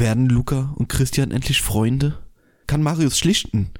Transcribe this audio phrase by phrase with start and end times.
[0.00, 2.16] Werden Luca und Christian endlich Freunde?
[2.66, 3.70] Kann Marius schlichten?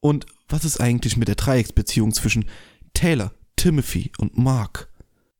[0.00, 2.44] Und was ist eigentlich mit der Dreiecksbeziehung zwischen
[2.92, 4.90] Taylor, Timothy und Mark?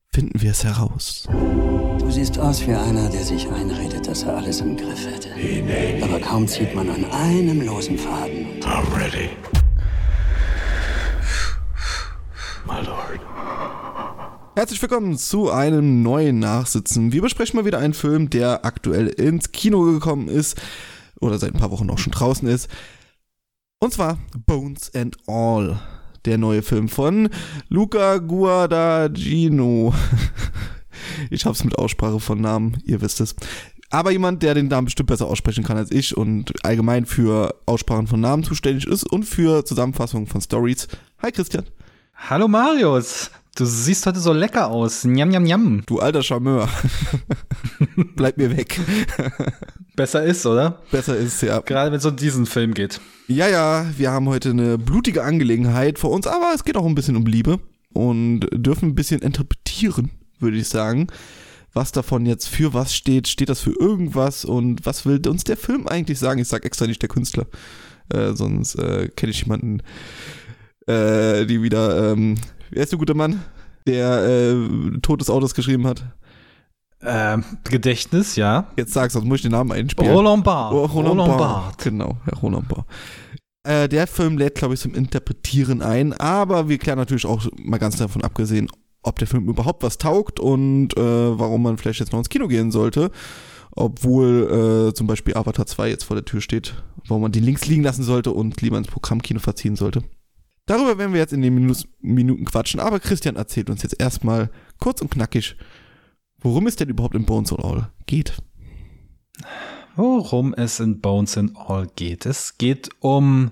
[0.08, 1.28] Finden wir es heraus.
[1.28, 5.28] Du siehst aus wie einer, der sich einredet, dass er alles im Griff hätte.
[6.02, 8.58] Aber kaum zieht man an einem losen Faden.
[8.62, 9.28] I'm ready.
[12.64, 12.91] My.
[14.54, 17.10] Herzlich willkommen zu einem neuen Nachsitzen.
[17.10, 20.60] Wir besprechen mal wieder einen Film, der aktuell ins Kino gekommen ist
[21.20, 22.68] oder seit ein paar Wochen auch schon draußen ist.
[23.78, 25.80] Und zwar Bones and All,
[26.26, 27.30] der neue Film von
[27.68, 29.94] Luca Guadagnino.
[31.30, 33.34] Ich hab's mit Aussprache von Namen, ihr wisst es.
[33.90, 38.06] Aber jemand, der den Namen bestimmt besser aussprechen kann als ich und allgemein für Aussprachen
[38.06, 40.88] von Namen zuständig ist und für Zusammenfassungen von Stories.
[41.22, 41.64] Hi Christian.
[42.14, 43.30] Hallo Marius.
[43.54, 45.04] Du siehst heute so lecker aus.
[45.04, 45.82] Njam, njam, njam.
[45.84, 46.70] Du alter Charmeur.
[48.16, 48.80] Bleib mir weg.
[49.94, 50.80] Besser ist, oder?
[50.90, 51.60] Besser ist, ja.
[51.60, 52.98] Gerade wenn es um diesen Film geht.
[53.28, 56.94] Ja, ja, wir haben heute eine blutige Angelegenheit vor uns, aber es geht auch ein
[56.94, 57.60] bisschen um Liebe
[57.92, 61.08] und dürfen ein bisschen interpretieren, würde ich sagen.
[61.74, 65.58] Was davon jetzt für was steht, steht das für irgendwas und was will uns der
[65.58, 66.40] Film eigentlich sagen?
[66.40, 67.46] Ich sag extra nicht der Künstler,
[68.08, 69.82] äh, sonst äh, kenne ich jemanden,
[70.86, 72.36] äh, die wieder ähm,
[72.72, 73.42] Wer ist der gute Mann,
[73.86, 76.04] der äh, Tod des Autos geschrieben hat?
[77.02, 78.68] Ähm, Gedächtnis, ja.
[78.78, 80.10] Jetzt sag's, sonst muss ich den Namen einspielen.
[80.10, 80.72] Roland Barth.
[80.72, 81.78] Oh, Roland, Roland Barth.
[81.78, 82.86] Genau, Herr Roland Barth.
[83.64, 87.76] Äh, der Film lädt, glaube ich, zum Interpretieren ein, aber wir klären natürlich auch mal
[87.76, 88.68] ganz davon abgesehen,
[89.02, 92.48] ob der Film überhaupt was taugt und äh, warum man vielleicht jetzt noch ins Kino
[92.48, 93.10] gehen sollte.
[93.72, 96.74] Obwohl äh, zum Beispiel Avatar 2 jetzt vor der Tür steht,
[97.06, 100.02] warum man die links liegen lassen sollte und lieber ins Programmkino verziehen sollte.
[100.66, 104.50] Darüber werden wir jetzt in den Minus Minuten quatschen, aber Christian erzählt uns jetzt erstmal
[104.78, 105.56] kurz und knackig,
[106.38, 108.34] worum es denn überhaupt in Bones and All geht.
[109.96, 112.26] Worum es in Bones and All geht.
[112.26, 113.50] Es geht um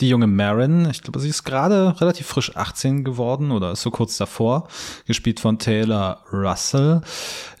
[0.00, 3.90] die junge Marin, ich glaube, sie ist gerade relativ frisch 18 geworden oder ist so
[3.90, 4.68] kurz davor,
[5.06, 7.00] gespielt von Taylor Russell,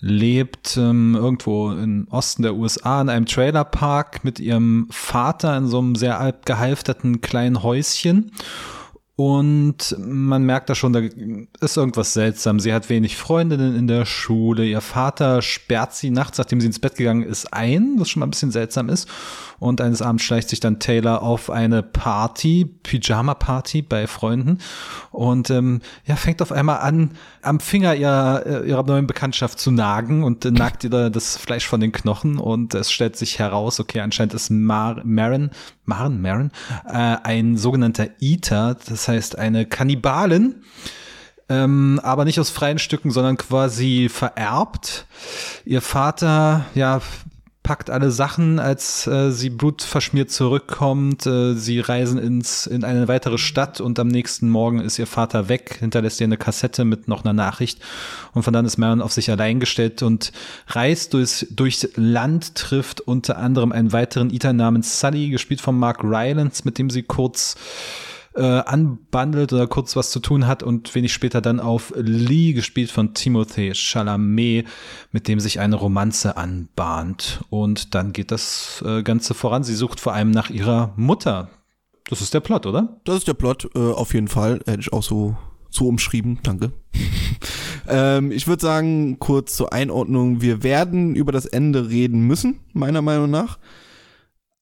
[0.00, 5.78] lebt ähm, irgendwo im Osten der USA in einem Trailerpark mit ihrem Vater in so
[5.78, 8.32] einem sehr alt gehalfterten kleinen Häuschen
[9.18, 11.00] und man merkt da schon, da
[11.60, 12.60] ist irgendwas seltsam.
[12.60, 14.66] Sie hat wenig Freundinnen in der Schule.
[14.66, 18.26] Ihr Vater sperrt sie nachts, nachdem sie ins Bett gegangen ist, ein, was schon mal
[18.26, 19.08] ein bisschen seltsam ist.
[19.58, 24.58] Und eines Abends schleicht sich dann Taylor auf eine Party, Pyjama-Party bei Freunden
[25.12, 29.70] und ähm, ja, fängt auf einmal an, am Finger ihrer, äh, ihrer neuen Bekanntschaft zu
[29.70, 33.80] nagen und äh, nagt ihr das Fleisch von den Knochen und es stellt sich heraus,
[33.80, 35.48] okay, anscheinend ist Mar Marin,
[35.86, 36.50] Maren, Marin,
[36.86, 40.56] äh, ein sogenannter Eater, das heißt eine Kannibalin,
[41.48, 45.06] ähm, aber nicht aus freien Stücken, sondern quasi vererbt.
[45.64, 47.00] Ihr Vater, ja,
[47.66, 51.26] packt alle Sachen, als äh, sie blutverschmiert zurückkommt.
[51.26, 55.48] Äh, sie reisen ins, in eine weitere Stadt und am nächsten Morgen ist ihr Vater
[55.48, 57.80] weg, hinterlässt ihr eine Kassette mit noch einer Nachricht.
[58.34, 60.30] Und von dann ist Marion auf sich allein gestellt und
[60.68, 66.04] reist durchs, durchs Land, trifft unter anderem einen weiteren Iter namens Sully, gespielt von Mark
[66.04, 67.56] Rylance, mit dem sie kurz
[68.36, 72.90] äh, anbandelt oder kurz was zu tun hat und wenig später dann auf Lee, gespielt
[72.90, 74.66] von Timothée Chalamet,
[75.12, 77.40] mit dem sich eine Romanze anbahnt.
[77.50, 79.64] Und dann geht das äh, Ganze voran.
[79.64, 81.48] Sie sucht vor allem nach ihrer Mutter.
[82.08, 83.00] Das ist der Plot, oder?
[83.04, 84.60] Das ist der Plot, äh, auf jeden Fall.
[84.66, 85.36] Hätte ich auch so,
[85.70, 86.38] so umschrieben.
[86.42, 86.72] Danke.
[87.88, 90.40] ähm, ich würde sagen, kurz zur Einordnung.
[90.40, 93.58] Wir werden über das Ende reden müssen, meiner Meinung nach.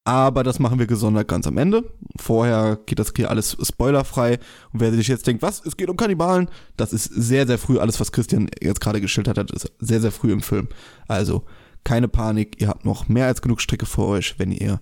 [0.05, 1.91] Aber das machen wir gesondert ganz am Ende.
[2.21, 4.39] Vorher geht das hier alles spoilerfrei.
[4.73, 7.79] Und wer sich jetzt denkt, was, es geht um Kannibalen, das ist sehr, sehr früh.
[7.79, 10.69] Alles, was Christian jetzt gerade geschildert hat, ist sehr, sehr früh im Film.
[11.09, 11.45] Also
[11.85, 14.81] keine Panik, ihr habt noch mehr als genug Strecke vor euch, wenn ihr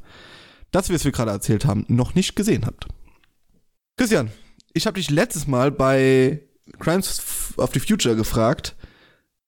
[0.72, 2.89] das, was wir gerade erzählt haben, noch nicht gesehen habt.
[3.97, 4.31] Christian,
[4.72, 6.43] ich habe dich letztes Mal bei
[6.78, 8.75] Crimes of the Future gefragt,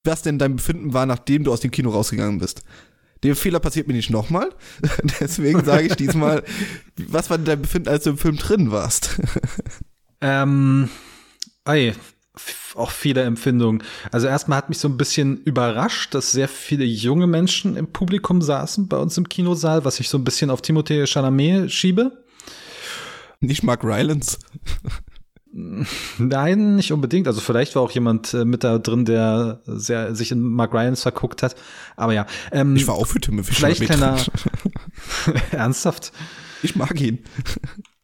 [0.05, 2.63] was denn dein Befinden war, nachdem du aus dem Kino rausgegangen bist.
[3.25, 4.51] Der Fehler passiert mir nicht nochmal.
[5.21, 6.45] Deswegen sage ich diesmal,
[7.09, 9.19] was war denn dein Befinden, als du im Film drin warst?
[10.21, 10.91] ähm,
[11.65, 11.95] ey,
[12.75, 13.83] auch viele Empfindungen.
[14.13, 18.43] Also erstmal hat mich so ein bisschen überrascht, dass sehr viele junge Menschen im Publikum
[18.43, 22.25] saßen bei uns im Kinosaal, was ich so ein bisschen auf Timothée Chalamet schiebe.
[23.41, 24.39] Nicht Mark Rylance.
[26.19, 27.29] Nein, nicht unbedingt.
[27.29, 31.03] Also vielleicht war auch jemand äh, mit da drin, der sehr sich in Mark Ryans
[31.03, 31.55] verguckt hat.
[31.97, 32.27] Aber ja.
[32.51, 34.17] Ähm, ich war auch für Timothy Vielleicht kleiner
[35.53, 36.13] Ernsthaft?
[36.63, 37.21] Ich mag ihn.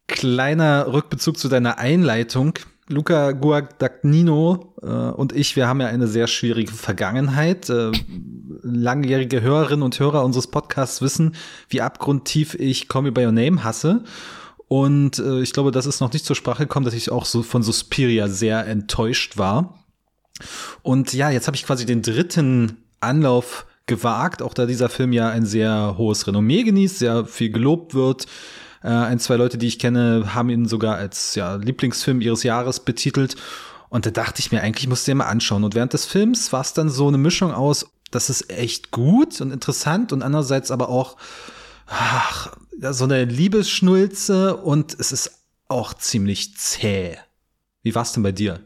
[0.07, 2.53] Kleiner Rückbezug zu deiner Einleitung.
[2.87, 7.69] Luca Guadagnino äh, und ich, wir haben ja eine sehr schwierige Vergangenheit.
[7.69, 7.91] Äh,
[8.63, 11.35] langjährige Hörerinnen und Hörer unseres Podcasts wissen,
[11.67, 14.03] wie abgrundtief ich Call Me By Your Name hasse.
[14.71, 17.43] Und äh, ich glaube, das ist noch nicht zur Sprache gekommen, dass ich auch so
[17.43, 19.83] von Suspiria sehr enttäuscht war.
[20.81, 25.27] Und ja, jetzt habe ich quasi den dritten Anlauf gewagt, auch da dieser Film ja
[25.27, 28.27] ein sehr hohes Renommee genießt, sehr viel gelobt wird.
[28.81, 32.79] Äh, ein, zwei Leute, die ich kenne, haben ihn sogar als ja, Lieblingsfilm ihres Jahres
[32.79, 33.35] betitelt.
[33.89, 35.65] Und da dachte ich mir, eigentlich musst du dir mal anschauen.
[35.65, 39.41] Und während des Films war es dann so eine Mischung aus, das ist echt gut
[39.41, 41.17] und interessant und andererseits aber auch
[41.87, 45.31] ach, so eine Liebesschnulze und es ist
[45.67, 47.17] auch ziemlich zäh.
[47.83, 48.61] Wie war's denn bei dir?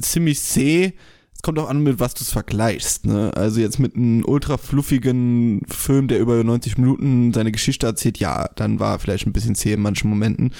[0.00, 0.94] Ziemlich zäh.
[1.34, 3.06] Es kommt auch an, mit was du es vergleichst.
[3.06, 3.32] Ne?
[3.34, 8.48] Also jetzt mit einem ultra fluffigen Film, der über 90 Minuten seine Geschichte erzählt, ja,
[8.54, 10.52] dann war vielleicht ein bisschen zäh in manchen Momenten.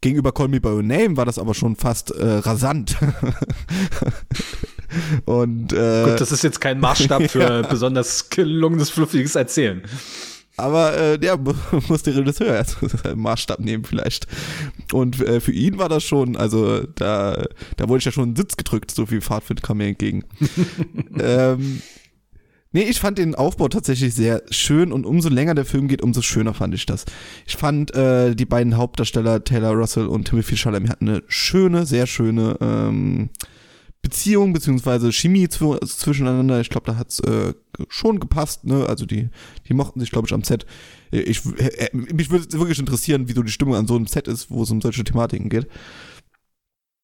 [0.00, 2.96] Gegenüber Call Me By Your Name war das aber schon fast äh, rasant.
[5.24, 7.62] Und äh, Gut, das ist jetzt kein Maßstab für ja.
[7.62, 9.82] besonders gelungenes, fluffiges Erzählen.
[10.56, 11.36] Aber äh, ja,
[11.88, 14.26] muss der Regisseur erst einen Maßstab nehmen vielleicht.
[14.92, 17.44] Und äh, für ihn war das schon, also da,
[17.76, 20.24] da wurde ich ja schon einen Sitz gedrückt, so viel Fahrtwind kam mir entgegen.
[21.18, 21.82] ähm,
[22.72, 26.22] nee, ich fand den Aufbau tatsächlich sehr schön und umso länger der Film geht, umso
[26.22, 27.04] schöner fand ich das.
[27.46, 32.06] Ich fand äh, die beiden Hauptdarsteller, Taylor Russell und Timothy Chalamet, hatten eine schöne, sehr
[32.06, 33.30] schöne ähm,
[34.04, 36.60] Beziehung beziehungsweise Chemie zwischeneinander.
[36.60, 37.54] Ich glaube, da hat's äh,
[37.88, 38.64] schon gepasst.
[38.64, 38.86] Ne?
[38.86, 39.30] Also die,
[39.66, 40.66] die mochten sich, glaube ich, am Set.
[41.10, 44.50] Ich, äh, mich würde wirklich interessieren, wie so die Stimmung an so einem Set ist,
[44.50, 45.66] wo es um solche Thematiken geht.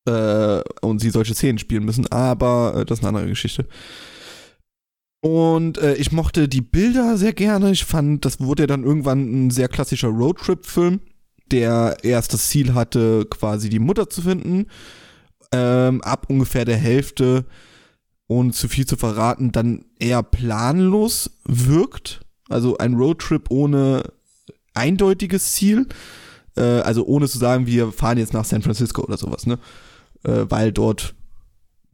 [0.06, 2.06] Äh, und sie solche Szenen spielen müssen.
[2.08, 3.67] Aber äh, das ist eine andere Geschichte.
[5.23, 7.70] Und äh, ich mochte die Bilder sehr gerne.
[7.70, 11.00] Ich fand, das wurde ja dann irgendwann ein sehr klassischer Roadtrip-Film,
[11.50, 14.67] der erst das Ziel hatte, quasi die Mutter zu finden
[15.52, 17.44] ähm, ab ungefähr der Hälfte,
[18.29, 22.20] ohne zu viel zu verraten, dann eher planlos wirkt.
[22.49, 24.02] Also ein Roadtrip ohne
[24.75, 25.87] eindeutiges Ziel.
[26.56, 29.58] Äh, also ohne zu sagen, wir fahren jetzt nach San Francisco oder sowas, ne?
[30.25, 31.14] Äh, weil dort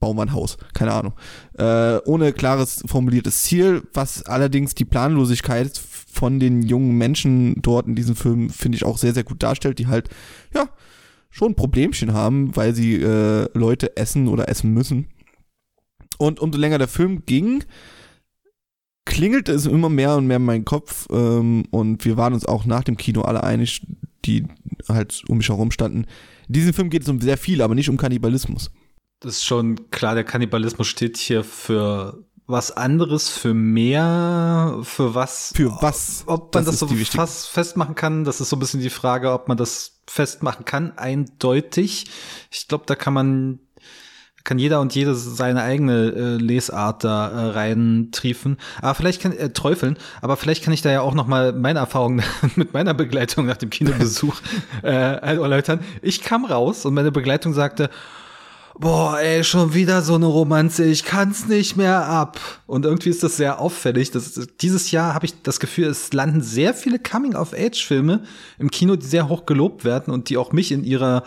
[0.01, 0.59] bauen wir ein Haus.
[0.75, 1.15] Keine Ahnung.
[1.59, 7.95] Äh, ohne klares formuliertes Ziel, was allerdings die Planlosigkeit von den jungen Menschen dort in
[7.95, 10.09] diesem Film, finde ich, auch sehr, sehr gut darstellt, die halt,
[10.55, 10.69] ja,
[11.31, 15.09] schon ein Problemchen haben, weil sie äh, Leute essen oder essen müssen.
[16.19, 17.65] Und umso länger der Film ging,
[19.05, 21.07] klingelte es immer mehr und mehr in meinen Kopf.
[21.11, 23.87] Ähm, und wir waren uns auch nach dem Kino alle einig,
[24.25, 24.45] die
[24.89, 26.07] halt um mich herum standen.
[26.49, 28.71] In diesem Film geht es um sehr viel, aber nicht um Kannibalismus.
[29.21, 35.53] Das ist schon klar, der Kannibalismus steht hier für was anderes, für mehr, für was.
[35.55, 36.25] Für was?
[36.27, 39.33] Ob man das, das so fast festmachen kann, das ist so ein bisschen die Frage,
[39.33, 42.07] ob man das festmachen kann, eindeutig.
[42.51, 43.59] Ich glaube, da kann man
[44.47, 48.59] kann jeder und jede seine eigene äh, Lesart da äh, reintriefen.
[48.81, 51.81] Aber vielleicht kann äh, träufeln, aber vielleicht kann ich da ja auch noch mal meine
[51.81, 52.23] Erfahrungen
[52.55, 54.37] mit meiner Begleitung nach dem Kinobesuch
[54.85, 55.81] äh, erläutern.
[56.01, 57.91] Ich kam raus und meine Begleitung sagte,
[58.79, 62.39] boah, ey, schon wieder so eine Romanze, ich kann's nicht mehr ab.
[62.67, 64.11] Und irgendwie ist das sehr auffällig.
[64.11, 68.25] Das, dieses Jahr habe ich das Gefühl, es landen sehr viele Coming-of-Age-Filme
[68.59, 71.23] im Kino, die sehr hoch gelobt werden und die auch mich in ihrer,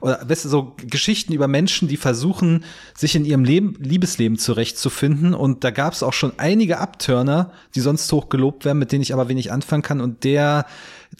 [0.00, 2.64] oder weißt du, so Geschichten über Menschen, die versuchen,
[2.96, 5.34] sich in ihrem Leben, Liebesleben zurechtzufinden.
[5.34, 9.02] Und da gab es auch schon einige Abturner, die sonst hoch gelobt werden, mit denen
[9.02, 10.00] ich aber wenig anfangen kann.
[10.00, 10.66] Und der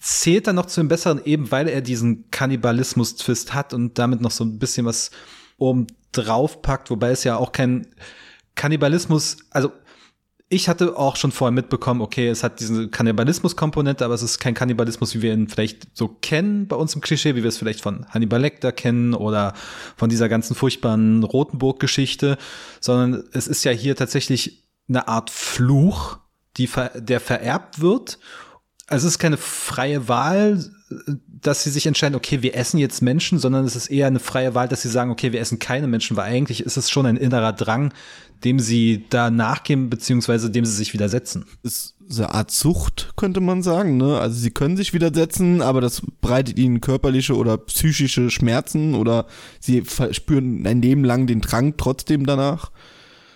[0.00, 4.32] zählt dann noch zu dem Besseren, eben weil er diesen Kannibalismus-Twist hat und damit noch
[4.32, 5.10] so ein bisschen was
[5.58, 7.86] oben drauf packt, wobei es ja auch kein
[8.54, 9.72] Kannibalismus, also
[10.50, 14.54] ich hatte auch schon vorher mitbekommen, okay, es hat diese Kannibalismus-Komponente, aber es ist kein
[14.54, 17.82] Kannibalismus, wie wir ihn vielleicht so kennen bei uns im Klischee, wie wir es vielleicht
[17.82, 19.52] von Hannibal Lecter kennen oder
[19.96, 22.38] von dieser ganzen furchtbaren Rotenburg-Geschichte,
[22.80, 26.18] sondern es ist ja hier tatsächlich eine Art Fluch,
[26.56, 28.18] die der vererbt wird.
[28.86, 30.64] Also es ist keine freie Wahl,
[31.26, 34.54] dass sie sich entscheiden, okay, wir essen jetzt Menschen, sondern es ist eher eine freie
[34.54, 37.16] Wahl, dass sie sagen, okay, wir essen keine Menschen, weil eigentlich ist es schon ein
[37.16, 37.92] innerer Drang,
[38.44, 41.44] dem sie da nachgeben, beziehungsweise dem sie sich widersetzen.
[41.62, 44.18] Ist so eine Art Sucht, könnte man sagen, ne?
[44.18, 49.26] Also sie können sich widersetzen, aber das bereitet ihnen körperliche oder psychische Schmerzen oder
[49.60, 52.70] sie spüren ein Leben lang den Drang trotzdem danach.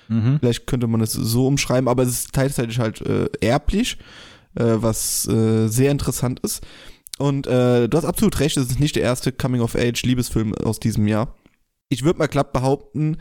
[0.09, 0.39] Mhm.
[0.41, 3.99] Vielleicht könnte man es so umschreiben, aber es ist teilweise halt äh, erblich,
[4.55, 6.63] äh, was äh, sehr interessant ist.
[7.19, 11.35] Und äh, du hast absolut recht, es ist nicht der erste Coming-of-Age-Liebesfilm aus diesem Jahr.
[11.89, 13.19] Ich würde mal glatt behaupten,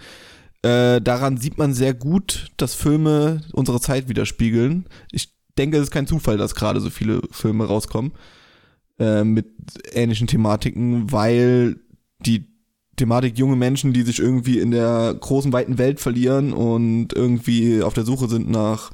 [0.64, 4.86] äh, daran sieht man sehr gut, dass Filme unsere Zeit widerspiegeln.
[5.12, 8.14] Ich denke, es ist kein Zufall, dass gerade so viele Filme rauskommen
[9.00, 9.48] äh, mit
[9.92, 11.78] ähnlichen Thematiken, weil
[12.20, 12.46] die
[12.96, 17.96] Thematik junge Menschen, die sich irgendwie in der großen, weiten Welt verlieren und irgendwie auf
[17.96, 18.92] der Suche sind nach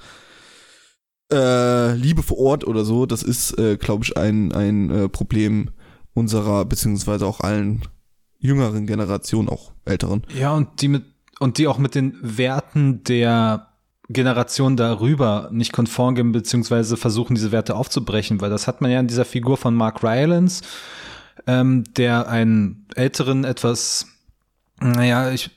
[1.31, 3.05] äh, Liebe vor Ort oder so.
[3.05, 5.69] Das ist, äh, glaube ich, ein, ein äh, Problem
[6.13, 7.81] unserer, beziehungsweise auch allen
[8.39, 10.23] jüngeren Generationen, auch älteren.
[10.33, 11.03] Ja, und die mit,
[11.39, 13.67] und die auch mit den Werten der
[14.09, 18.99] Generation darüber nicht konform gehen, beziehungsweise versuchen, diese Werte aufzubrechen, weil das hat man ja
[18.99, 20.63] in dieser Figur von Mark Rylance,
[21.45, 24.07] ähm, der einen älteren, etwas,
[24.79, 25.51] naja, ich,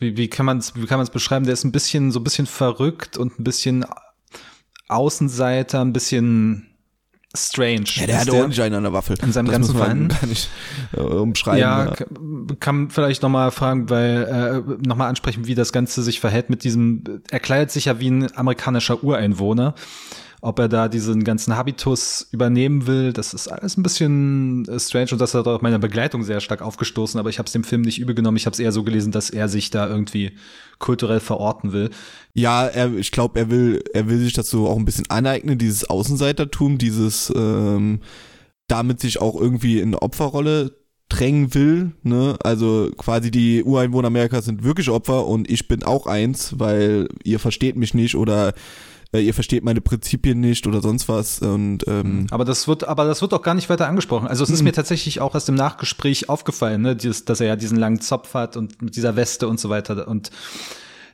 [0.00, 1.44] wie, wie kann man es, wie kann man es beschreiben?
[1.44, 3.84] Der ist ein bisschen, so ein bisschen verrückt und ein bisschen
[4.88, 6.68] Außenseiter, ein bisschen
[7.36, 7.84] strange.
[7.94, 9.16] Ja, der hat ordentlich einen an der Waffel.
[9.22, 10.08] In seinem das ganzen Verhalten.
[10.08, 10.48] gar nicht
[10.96, 11.60] äh, umschreiben.
[11.60, 12.06] Ja, ja.
[12.58, 17.04] kann vielleicht nochmal fragen, weil, äh, nochmal ansprechen, wie das Ganze sich verhält mit diesem,
[17.30, 19.74] er kleidet sich ja wie ein amerikanischer Ureinwohner
[20.40, 25.08] ob er da diesen ganzen Habitus übernehmen will, das ist alles ein bisschen äh, strange
[25.12, 27.82] und das hat auch meine Begleitung sehr stark aufgestoßen, aber ich habe es dem Film
[27.82, 28.36] nicht übel genommen.
[28.36, 30.32] Ich habe es eher so gelesen, dass er sich da irgendwie
[30.78, 31.90] kulturell verorten will.
[32.34, 35.90] Ja, er, ich glaube, er will, er will sich so auch ein bisschen aneignen, dieses
[35.90, 38.00] Außenseitertum, dieses ähm,
[38.68, 40.76] damit sich auch irgendwie in Opferrolle
[41.08, 42.36] drängen will, ne?
[42.42, 47.38] Also quasi die Ureinwohner Amerikas sind wirklich Opfer und ich bin auch eins, weil ihr
[47.38, 48.52] versteht mich nicht oder
[49.12, 51.40] äh, ihr versteht meine Prinzipien nicht oder sonst was.
[51.40, 54.28] Und, ähm, aber das wird, aber das wird auch gar nicht weiter angesprochen.
[54.28, 54.66] Also es ist mhm.
[54.66, 58.34] mir tatsächlich auch erst im Nachgespräch aufgefallen, ne, Dieses, dass er ja diesen langen Zopf
[58.34, 60.30] hat und mit dieser Weste und so weiter und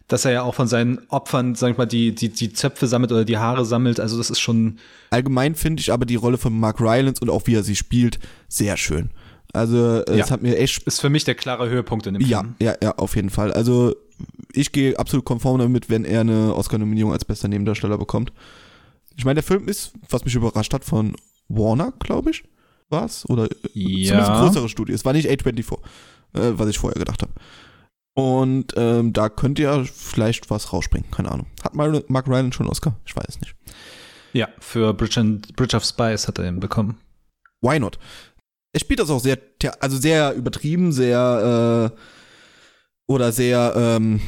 [0.09, 3.11] dass er ja auch von seinen Opfern, sag ich mal, die, die, die Zöpfe sammelt
[3.11, 4.01] oder die Haare sammelt.
[4.01, 4.79] Also das ist schon.
[5.11, 8.19] Allgemein finde ich aber die Rolle von Mark Rylance und auch wie er sie spielt,
[8.49, 9.11] sehr schön.
[9.55, 10.31] Also es ja.
[10.31, 10.83] hat mir echt.
[10.83, 12.55] Ist für mich der klare Höhepunkt in dem ja, Film.
[12.59, 13.53] Ja, ja, ja, auf jeden Fall.
[13.53, 13.95] Also
[14.53, 18.33] ich gehe absolut konform damit, wenn er eine Oscar-Nominierung als bester Nebendarsteller bekommt.
[19.17, 21.17] Ich meine, der Film ist, was mich überrascht hat, von
[21.49, 22.45] Warner, glaube ich,
[22.89, 23.29] war es?
[23.29, 24.09] Oder äh, ja.
[24.09, 24.93] zumindest eine größere Studie.
[24.93, 25.75] Es war nicht A24,
[26.35, 27.33] äh, was ich vorher gedacht habe.
[28.15, 31.47] Und ähm, da könnte ja vielleicht was rausspringen, keine Ahnung.
[31.63, 32.97] Hat Mark Ryan schon Oscar?
[33.05, 33.57] Ich weiß es nicht.
[34.33, 36.99] Ja, für Bridge, and, Bridge of Spies hat er ihn bekommen.
[37.61, 37.99] Why not?
[38.73, 39.39] Er spielt das auch sehr,
[39.81, 41.99] also sehr übertrieben, sehr äh,
[43.07, 44.21] oder sehr ähm,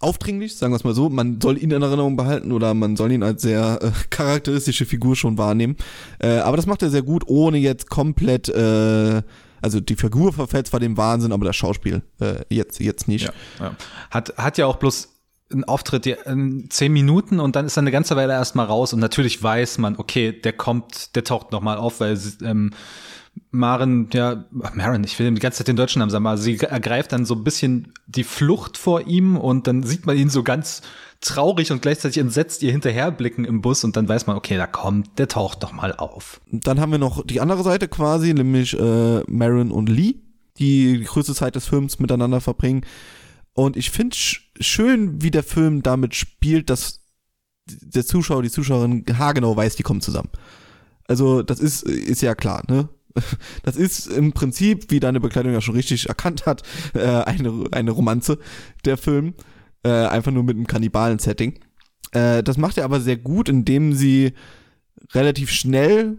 [0.00, 1.08] aufdringlich, sagen wir es mal so.
[1.08, 5.16] Man soll ihn in Erinnerung behalten oder man soll ihn als sehr äh, charakteristische Figur
[5.16, 5.76] schon wahrnehmen.
[6.18, 9.22] Äh, aber das macht er sehr gut, ohne jetzt komplett, äh,
[9.62, 13.24] also die Figur verfällt zwar dem Wahnsinn, aber das Schauspiel äh, jetzt, jetzt nicht.
[13.24, 13.76] Ja, ja.
[14.10, 15.10] Hat, hat ja auch bloß
[15.52, 19.00] einen Auftritt in zehn Minuten und dann ist er eine ganze Weile erstmal raus und
[19.00, 22.72] natürlich weiß man, okay, der kommt, der taucht nochmal auf, weil ähm,
[23.50, 27.12] Maren, ja, Maren, ich will die ganze Zeit den deutschen Namen sagen, aber sie ergreift
[27.12, 30.82] dann so ein bisschen die Flucht vor ihm und dann sieht man ihn so ganz
[31.20, 35.18] traurig und gleichzeitig entsetzt ihr hinterherblicken im Bus und dann weiß man, okay, da kommt,
[35.18, 36.40] der taucht doch mal auf.
[36.50, 40.16] Dann haben wir noch die andere Seite quasi, nämlich äh, Marin und Lee,
[40.58, 42.84] die die größte Zeit des Films miteinander verbringen.
[43.52, 47.00] Und ich finde schön, wie der Film damit spielt, dass
[47.66, 50.30] der Zuschauer, die Zuschauerin haargenau weiß, die kommen zusammen.
[51.06, 52.88] Also das ist, ist ja klar, ne?
[53.62, 56.62] Das ist im Prinzip, wie deine Bekleidung ja schon richtig erkannt hat,
[56.94, 58.38] äh, eine, eine Romanze,
[58.84, 59.34] der Film.
[59.84, 61.60] Äh, einfach nur mit einem Kannibalen-Setting.
[62.12, 64.32] Äh, das macht er aber sehr gut, indem sie
[65.12, 66.18] relativ schnell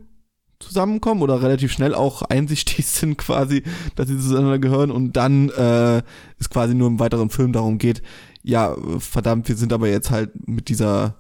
[0.60, 3.64] zusammenkommen oder relativ schnell auch einsichtig sind quasi,
[3.96, 6.02] dass sie zueinander gehören und dann äh,
[6.40, 8.02] es quasi nur im weiteren Film darum geht,
[8.44, 11.16] ja, verdammt, wir sind aber jetzt halt mit dieser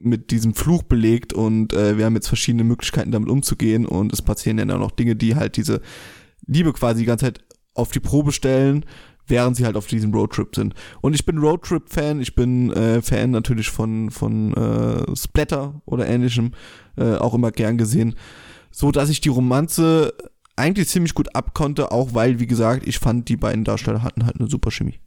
[0.00, 4.22] mit diesem Fluch belegt und äh, wir haben jetzt verschiedene Möglichkeiten damit umzugehen und es
[4.22, 5.80] passieren dann auch noch Dinge, die halt diese
[6.46, 7.44] Liebe quasi die ganze Zeit
[7.74, 8.84] auf die Probe stellen,
[9.26, 10.74] während sie halt auf diesem Roadtrip sind.
[11.00, 16.52] Und ich bin Roadtrip-Fan, ich bin äh, Fan natürlich von, von äh, Splatter oder ähnlichem,
[16.96, 18.14] äh, auch immer gern gesehen,
[18.70, 20.14] so dass ich die Romanze
[20.56, 24.40] eigentlich ziemlich gut abkonnte, auch weil, wie gesagt, ich fand, die beiden Darsteller hatten halt
[24.40, 24.98] eine super Chemie.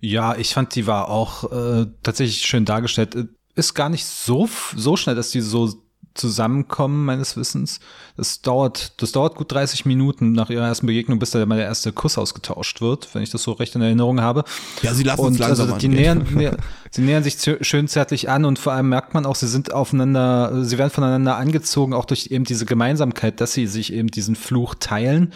[0.00, 3.16] Ja, ich fand, die war auch äh, tatsächlich schön dargestellt
[3.54, 5.72] ist gar nicht so, so schnell, dass die so
[6.14, 7.80] zusammenkommen, meines Wissens.
[8.16, 11.64] Das dauert, das dauert gut 30 Minuten nach ihrer ersten Begegnung, bis da mal der
[11.64, 14.44] erste Kuss ausgetauscht wird, wenn ich das so recht in Erinnerung habe.
[14.82, 16.56] Ja, sie lassen und uns langsam also die nähern, näher,
[16.90, 20.64] sie nähern sich schön zärtlich an und vor allem merkt man auch, sie sind aufeinander,
[20.64, 24.74] sie werden voneinander angezogen, auch durch eben diese Gemeinsamkeit, dass sie sich eben diesen Fluch
[24.78, 25.32] teilen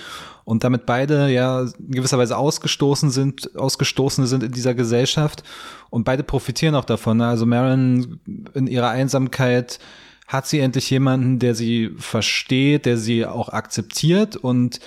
[0.47, 5.43] und damit beide ja in gewisser Weise ausgestoßen sind, ausgestoßene sind in dieser Gesellschaft.
[5.91, 7.21] Und beide profitieren auch davon.
[7.21, 8.21] Also Marin
[8.55, 9.81] in ihrer Einsamkeit
[10.29, 14.37] hat sie endlich jemanden, der sie versteht, der sie auch akzeptiert.
[14.37, 14.79] Und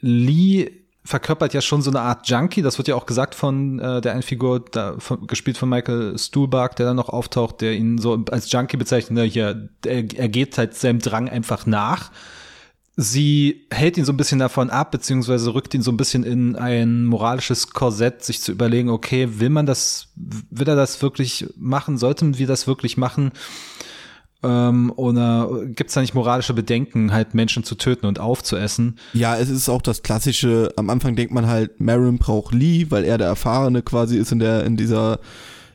[0.00, 0.72] Lee
[1.04, 4.12] verkörpert ja schon so eine Art Junkie, das wird ja auch gesagt von äh, der
[4.12, 8.24] einen Figur, da, von, gespielt von Michael Stuhlbarg, der dann noch auftaucht, der ihn so
[8.32, 12.10] als Junkie bezeichnet, ne, hier, er, er geht halt seinem Drang einfach nach
[12.96, 16.56] sie hält ihn so ein bisschen davon ab, beziehungsweise rückt ihn so ein bisschen in
[16.56, 21.98] ein moralisches Korsett, sich zu überlegen, okay, will man das, will er das wirklich machen,
[21.98, 23.32] sollten wir das wirklich machen?
[24.42, 28.96] Ähm, oder gibt es da nicht moralische Bedenken, halt Menschen zu töten und aufzuessen?
[29.12, 33.04] Ja, es ist auch das klassische, am Anfang denkt man halt, Marin braucht Lee, weil
[33.04, 35.20] er der Erfahrene quasi ist in der, in dieser,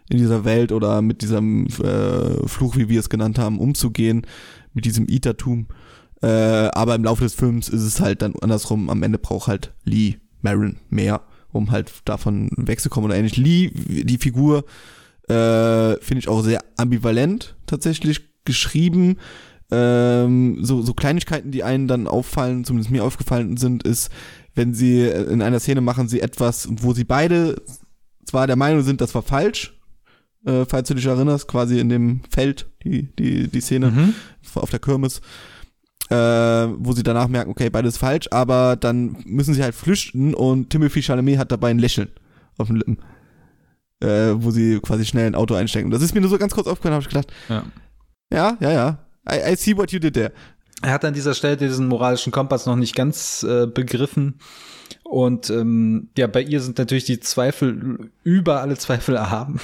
[0.09, 4.25] in dieser Welt oder mit diesem äh, Fluch, wie wir es genannt haben, umzugehen,
[4.73, 5.67] mit diesem Itertum.
[6.21, 9.73] Äh, aber im Laufe des Films ist es halt dann andersrum, am Ende braucht halt
[9.83, 13.37] Lee Marin mehr, um halt davon wegzukommen oder ähnlich.
[13.37, 14.65] Lee, die Figur,
[15.27, 19.17] äh, finde ich auch sehr ambivalent tatsächlich geschrieben.
[19.71, 24.09] Ähm, so, so Kleinigkeiten, die einen dann auffallen, zumindest mir aufgefallen sind, ist,
[24.53, 27.61] wenn sie in einer Szene machen sie etwas, wo sie beide
[28.25, 29.79] zwar der Meinung sind, das war falsch,
[30.45, 34.13] äh, falls du dich erinnerst, quasi in dem Feld, die, die, die Szene mhm.
[34.55, 35.21] auf der Kirmes,
[36.11, 36.15] äh,
[36.77, 41.01] wo sie danach merken, okay, beides falsch, aber dann müssen sie halt flüchten und Timothy
[41.01, 42.09] Chalamet hat dabei ein Lächeln
[42.57, 42.97] auf den Lippen,
[44.01, 45.89] äh, wo sie quasi schnell ein Auto einstecken.
[45.89, 47.63] Das ist mir nur so ganz kurz aufgefallen, habe ich gedacht, ja,
[48.31, 48.97] ja, ja, ja,
[49.29, 50.33] I, I see what you did there.
[50.81, 54.39] Er hat an dieser Stelle diesen moralischen Kompass noch nicht ganz äh, begriffen.
[55.03, 59.59] Und ähm, ja, bei ihr sind natürlich die Zweifel über alle Zweifel erhaben.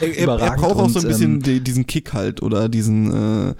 [0.00, 3.54] Er, er, er braucht auch so ein bisschen ähm, diesen Kick halt oder diesen äh,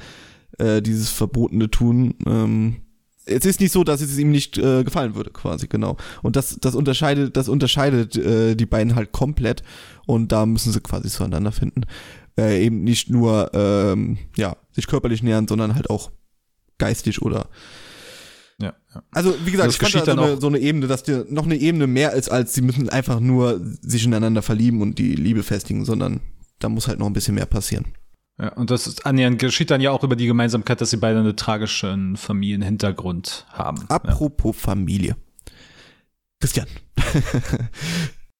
[0.58, 2.14] äh, dieses verbotene Tun.
[2.26, 2.76] Ähm,
[3.24, 5.96] es ist nicht so, dass es ihm nicht äh, gefallen würde, quasi, genau.
[6.22, 9.62] Und das, das unterscheidet, das unterscheidet äh, die beiden halt komplett
[10.06, 11.82] und da müssen sie quasi zueinander finden.
[12.36, 16.10] Äh, eben nicht nur ähm, ja, sich körperlich nähern, sondern halt auch
[16.78, 17.48] geistig oder
[18.58, 19.02] ja, ja.
[19.10, 21.44] Also wie gesagt, das ich fand da so eine, so eine Ebene, dass dir noch
[21.44, 25.42] eine Ebene mehr ist, als sie müssen einfach nur sich ineinander verlieben und die Liebe
[25.42, 26.20] festigen, sondern
[26.58, 27.86] da muss halt noch ein bisschen mehr passieren.
[28.38, 31.20] Ja, und das ist, annähernd geschieht dann ja auch über die Gemeinsamkeit, dass sie beide
[31.20, 33.84] einen tragischen Familienhintergrund haben.
[33.88, 34.62] Apropos ja.
[34.62, 35.16] Familie.
[36.40, 36.66] Christian.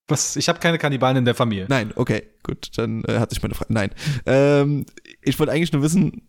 [0.09, 0.37] Was?
[0.37, 1.67] Ich habe keine Kannibalen in der Familie.
[1.69, 3.73] Nein, okay, gut, dann äh, hat sich meine Frage.
[3.73, 3.91] Nein.
[4.27, 4.87] Ähm,
[5.23, 6.23] ich wollte eigentlich nur wissen,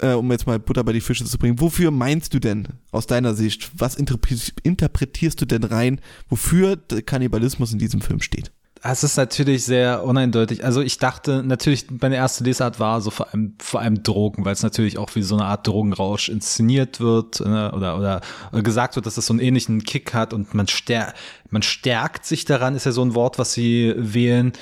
[0.00, 3.06] äh, um jetzt mal Butter bei die Fische zu bringen, wofür meinst du denn aus
[3.06, 8.50] deiner Sicht, was interpretierst du denn rein, wofür der Kannibalismus in diesem Film steht?
[8.84, 10.64] Es ist natürlich sehr uneindeutig.
[10.64, 14.54] Also ich dachte natürlich, meine erste Lesart war so vor allem, vor allem Drogen, weil
[14.54, 18.96] es natürlich auch wie so eine Art Drogenrausch inszeniert wird ne, oder, oder, oder gesagt
[18.96, 21.14] wird, dass es so einen ähnlichen Kick hat und man, stär,
[21.48, 24.52] man stärkt sich daran, ist ja so ein Wort, was sie wählen.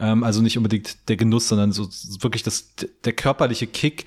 [0.00, 1.88] Ähm, also nicht unbedingt der Genuss, sondern so
[2.20, 4.06] wirklich das, der körperliche Kick.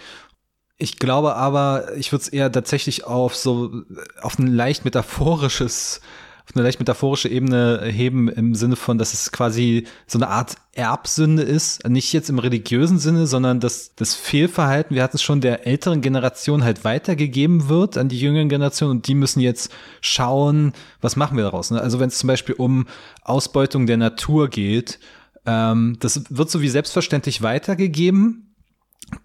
[0.77, 3.83] Ich glaube aber, ich würde es eher tatsächlich auf so,
[4.21, 6.01] auf ein leicht metaphorisches
[6.45, 10.55] auf eine leicht metaphorische Ebene heben im Sinne von, dass es quasi so eine Art
[10.73, 15.39] Erbsünde ist, nicht jetzt im religiösen Sinne, sondern dass das Fehlverhalten, wir hatten es schon
[15.39, 20.73] der älteren Generation halt weitergegeben wird an die jüngeren Generationen und die müssen jetzt schauen,
[20.99, 21.71] was machen wir daraus.
[21.71, 21.79] Ne?
[21.79, 22.87] Also wenn es zum Beispiel um
[23.21, 24.99] Ausbeutung der Natur geht,
[25.45, 28.52] ähm, das wird so wie selbstverständlich weitergegeben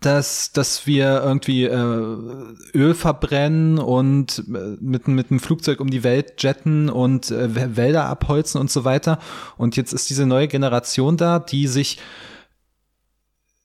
[0.00, 1.76] dass, dass wir irgendwie äh,
[2.74, 8.06] Öl verbrennen und äh, mit, mit einem Flugzeug um die Welt jetten und äh, Wälder
[8.06, 9.18] abholzen und so weiter.
[9.56, 11.98] Und jetzt ist diese neue Generation da, die sich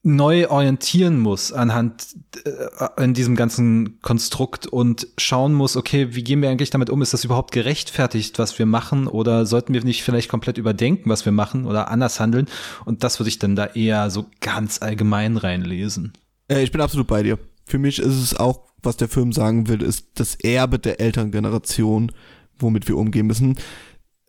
[0.04, 6.42] neu orientieren muss anhand äh, in diesem ganzen Konstrukt und schauen muss, okay, wie gehen
[6.42, 7.02] wir eigentlich damit um?
[7.02, 9.08] Ist das überhaupt gerechtfertigt, was wir machen?
[9.08, 12.48] Oder sollten wir nicht vielleicht komplett überdenken, was wir machen oder anders handeln?
[12.84, 16.12] Und das würde ich dann da eher so ganz allgemein reinlesen.
[16.50, 17.39] Äh, ich bin absolut bei dir.
[17.66, 22.12] Für mich ist es auch, was der Film sagen will, ist das Erbe der Elterngeneration,
[22.60, 23.56] womit wir umgehen müssen.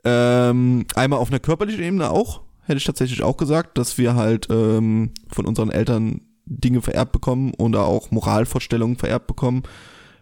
[0.05, 4.49] Ähm, einmal auf einer körperlichen Ebene auch, hätte ich tatsächlich auch gesagt, dass wir halt
[4.51, 9.63] ähm, von unseren Eltern Dinge vererbt bekommen oder auch Moralvorstellungen vererbt bekommen,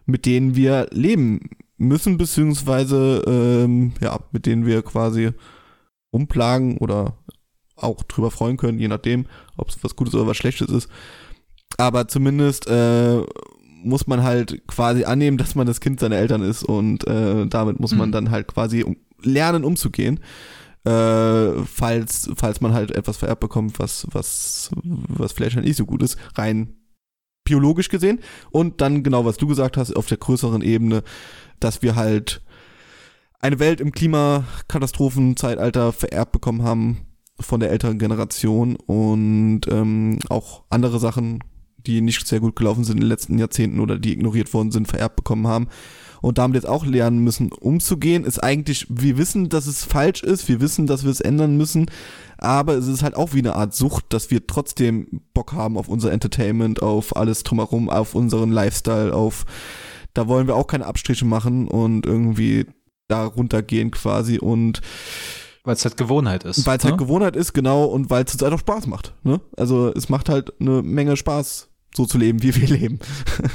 [0.07, 5.31] mit denen wir leben müssen, beziehungsweise ähm, ja, mit denen wir quasi
[6.11, 7.17] umplagen oder
[7.77, 9.27] auch drüber freuen können, je nachdem,
[9.57, 10.89] ob es was Gutes oder was Schlechtes ist.
[11.79, 13.23] Aber zumindest äh,
[13.83, 17.81] muss man halt quasi annehmen, dass man das Kind seiner Eltern ist und äh, damit
[17.81, 18.13] muss man mhm.
[18.13, 18.85] dann halt quasi
[19.23, 20.21] lernen umzugehen
[20.85, 25.87] äh, falls, falls man halt etwas vererbt bekommt, was, was, was vielleicht halt nicht so
[25.87, 26.77] gut ist, rein
[27.45, 28.21] biologisch gesehen.
[28.51, 31.03] Und dann genau, was du gesagt hast, auf der größeren Ebene,
[31.61, 32.43] dass wir halt
[33.41, 37.07] eine Welt im Klimakatastrophenzeitalter vererbt bekommen haben
[37.41, 41.43] von der älteren Generation und ähm, auch andere Sachen,
[41.79, 44.87] die nicht sehr gut gelaufen sind in den letzten Jahrzehnten oder die ignoriert worden sind,
[44.87, 45.69] vererbt bekommen haben
[46.23, 50.49] und damit jetzt auch lernen müssen, umzugehen, ist eigentlich, wir wissen, dass es falsch ist,
[50.49, 51.91] wir wissen, dass wir es ändern müssen,
[52.39, 55.89] aber es ist halt auch wie eine Art Sucht, dass wir trotzdem Bock haben auf
[55.89, 59.45] unser Entertainment, auf alles drumherum, auf unseren Lifestyle, auf
[60.15, 62.67] Da wollen wir auch keine Abstriche machen und irgendwie
[63.09, 64.81] da runtergehen quasi und
[65.65, 66.67] weil es halt Gewohnheit ist.
[66.67, 66.99] Weil es halt ne?
[66.99, 69.15] halt Gewohnheit ist, genau, und weil es halt auch Spaß macht.
[69.23, 69.41] Ne?
[69.57, 72.99] Also es macht halt eine Menge Spaß, so zu leben, wie wir leben.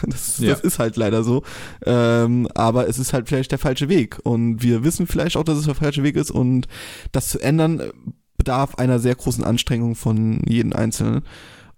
[0.08, 0.50] Das, ja.
[0.50, 1.44] das ist halt leider so.
[1.86, 4.20] Ähm, aber es ist halt vielleicht der falsche Weg.
[4.24, 6.32] Und wir wissen vielleicht auch, dass es der falsche Weg ist.
[6.32, 6.68] Und
[7.12, 7.92] das zu ändern
[8.38, 11.24] bedarf einer sehr großen Anstrengung von jedem Einzelnen.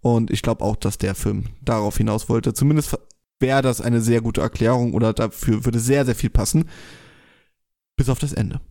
[0.01, 2.53] Und ich glaube auch, dass der Film darauf hinaus wollte.
[2.53, 2.97] Zumindest
[3.39, 6.65] wäre das eine sehr gute Erklärung oder dafür würde sehr, sehr viel passen.
[7.95, 8.61] Bis auf das Ende.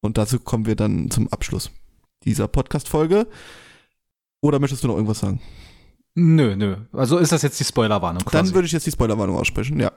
[0.00, 1.70] Und dazu kommen wir dann zum Abschluss
[2.24, 3.26] dieser Podcast-Folge.
[4.40, 5.40] Oder möchtest du noch irgendwas sagen?
[6.14, 6.76] Nö, nö.
[6.92, 8.36] Also ist das jetzt die Spoilerwarnung quasi?
[8.36, 9.92] Dann würde ich jetzt die Spoilerwarnung aussprechen, ja.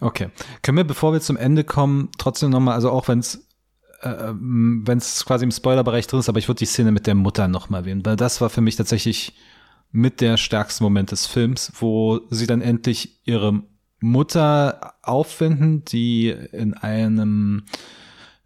[0.00, 0.30] Okay.
[0.62, 3.46] Können wir, bevor wir zum Ende kommen, trotzdem nochmal, also auch wenn es
[4.02, 7.06] äh, ähm, wenn es quasi im Spoilerbereich drin ist, aber ich würde die Szene mit
[7.06, 9.34] der Mutter nochmal erwähnen, weil das war für mich tatsächlich
[9.92, 13.62] mit der stärkste Moment des Films, wo sie dann endlich ihre
[14.00, 17.64] Mutter auffinden, die in einem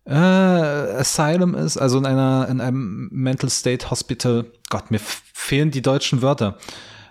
[0.05, 4.45] äh, Asylum ist, also in einer in einem Mental State Hospital.
[4.69, 6.59] Gott, mir fehlen die deutschen Wörter.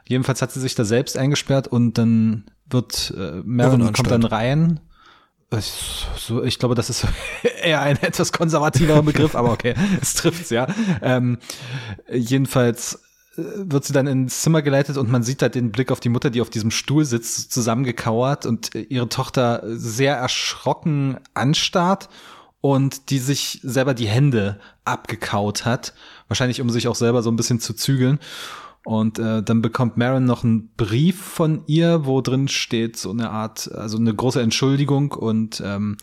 [0.08, 4.80] Jedenfalls hat sie sich da selbst eingesperrt und dann wird äh, Marilyn kommt dann rein.
[5.58, 7.06] Ich, so, ich glaube, das ist
[7.64, 10.68] eher ein etwas konservativer Begriff, aber okay, es trifft's ja.
[11.02, 11.38] Ähm,
[12.12, 13.02] jedenfalls
[13.38, 16.10] äh, wird sie dann ins Zimmer geleitet und man sieht da den Blick auf die
[16.10, 22.10] Mutter, die auf diesem Stuhl sitzt, zusammengekauert und ihre Tochter sehr erschrocken anstarrt
[22.62, 25.94] und die sich selber die Hände abgekaut hat.
[26.28, 28.20] Wahrscheinlich, um sich auch selber so ein bisschen zu zügeln.
[28.86, 33.32] Und äh, dann bekommt Marin noch einen Brief von ihr, wo drin steht so eine
[33.32, 35.98] Art, also eine große Entschuldigung und ähm,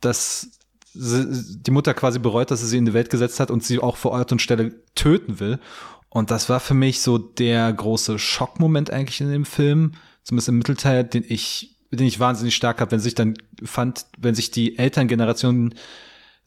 [0.00, 0.60] dass
[0.94, 1.26] sie,
[1.60, 3.96] die Mutter quasi bereut, dass sie sie in die Welt gesetzt hat und sie auch
[3.96, 5.58] vor Ort und Stelle töten will.
[6.08, 10.58] Und das war für mich so der große Schockmoment eigentlich in dem Film, zumindest im
[10.58, 13.34] Mittelteil, den ich den ich wahnsinnig stark habe, wenn sich dann
[13.64, 15.74] fand, wenn sich die Elterngeneration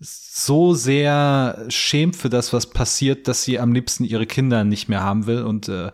[0.03, 5.01] so sehr schämt für das, was passiert, dass sie am liebsten ihre Kinder nicht mehr
[5.01, 5.43] haben will.
[5.43, 5.91] Und äh,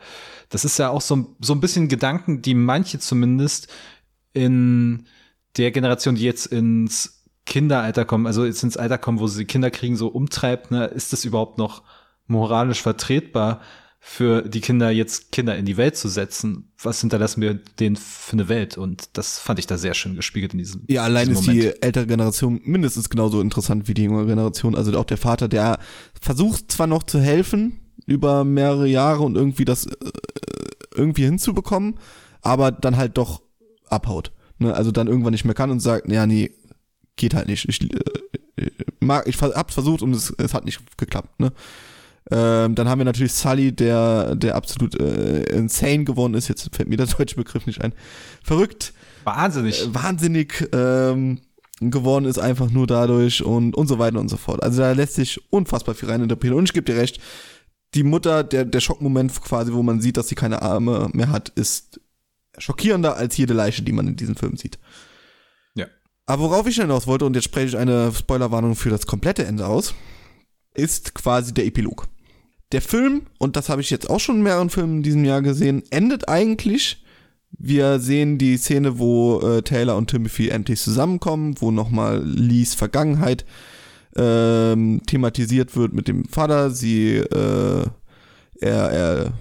[0.50, 3.68] das ist ja auch so, so ein bisschen Gedanken, die manche zumindest
[4.32, 5.08] in
[5.58, 9.72] der Generation, die jetzt ins Kinderalter kommen, also jetzt ins Alter kommen, wo sie Kinder
[9.72, 11.84] kriegen, so umtreibt, ne, ist das überhaupt noch
[12.28, 13.62] moralisch vertretbar?
[14.00, 18.34] Für die Kinder jetzt Kinder in die Welt zu setzen, was hinterlassen wir denen für
[18.34, 18.78] eine Welt?
[18.78, 21.64] Und das fand ich da sehr schön gespiegelt in diesem Ja, allein diesem ist Moment.
[21.64, 24.76] die ältere Generation mindestens genauso interessant wie die jüngere Generation.
[24.76, 25.80] Also auch der Vater, der
[26.22, 29.96] versucht zwar noch zu helfen über mehrere Jahre und irgendwie das äh,
[30.96, 31.96] irgendwie hinzubekommen,
[32.42, 33.42] aber dann halt doch
[33.90, 34.32] abhaut.
[34.60, 34.74] Ne?
[34.74, 36.52] Also dann irgendwann nicht mehr kann und sagt, ja, nee,
[37.18, 37.68] geht halt nicht.
[37.68, 37.98] Ich, äh,
[38.56, 41.40] äh mag, ich hab's versucht und es, es hat nicht geklappt.
[41.40, 41.52] Ne?
[42.30, 46.50] Ähm, dann haben wir natürlich Sully, der, der absolut äh, insane geworden ist.
[46.50, 47.94] Jetzt fällt mir der deutsche Begriff nicht ein.
[48.44, 48.94] Verrückt.
[49.24, 49.82] Wahnsinnig.
[49.82, 51.40] Äh, wahnsinnig ähm,
[51.80, 54.62] geworden ist einfach nur dadurch und, und so weiter und so fort.
[54.64, 56.58] Also da lässt sich unfassbar viel reininterpretieren.
[56.58, 57.22] Und ich gebe dir recht,
[57.94, 61.50] die Mutter, der, der Schockmoment quasi, wo man sieht, dass sie keine Arme mehr hat,
[61.50, 62.02] ist
[62.58, 64.80] schockierender als jede Leiche, die man in diesem Film sieht.
[65.76, 65.86] Ja.
[66.26, 69.68] Aber worauf ich hinaus wollte, und jetzt spreche ich eine Spoilerwarnung für das komplette Ende
[69.68, 69.94] aus,
[70.74, 72.08] ist quasi der Epilog
[72.72, 75.42] der Film, und das habe ich jetzt auch schon in mehreren Filmen in diesem Jahr
[75.42, 77.04] gesehen, endet eigentlich.
[77.52, 83.46] Wir sehen die Szene, wo äh, Taylor und Timothy endlich zusammenkommen, wo nochmal Lees Vergangenheit
[84.16, 86.72] ähm, thematisiert wird mit dem Vater.
[86.72, 87.86] Sie, äh,
[88.60, 89.34] er, er